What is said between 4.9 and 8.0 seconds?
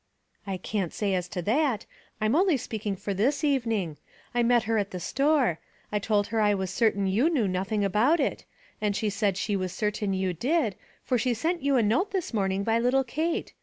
store. I told her I was certain you knew nothing